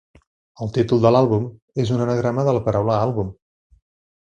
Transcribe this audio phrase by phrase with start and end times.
[0.65, 1.45] El títol de l'àlbum
[1.85, 3.33] és un anagrama de la paraula 'àlbum'.